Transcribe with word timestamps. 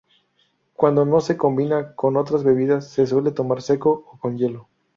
Cuando 0.75 1.05
no 1.05 1.21
se 1.21 1.37
combina 1.37 1.93
con 1.93 2.17
otras 2.17 2.43
bebidas, 2.43 2.89
se 2.89 3.05
suele 3.05 3.29
tomar 3.31 3.61
seco 3.61 4.05
o 4.11 4.17
con 4.17 4.35
hielo. 4.35 4.67